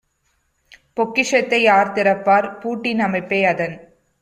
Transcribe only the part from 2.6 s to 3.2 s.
பூட்டின்